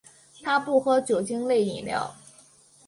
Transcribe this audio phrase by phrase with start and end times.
[0.41, 2.11] 他不喝酒精类饮料。